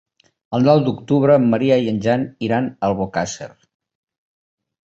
[0.57, 3.51] El nou d'octubre en Maria i en Jan iran a Albocàsser.